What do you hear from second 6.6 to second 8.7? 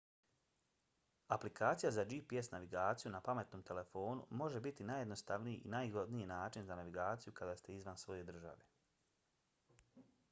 za navigaciju kada ste izvan svoje države